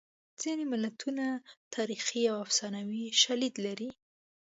[0.41, 1.25] ځینې متلونه
[1.75, 3.89] تاریخي او افسانوي شالید لري